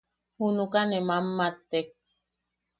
Junuka 0.37 0.81
ne 0.89 0.99
mammattek. 1.07 1.87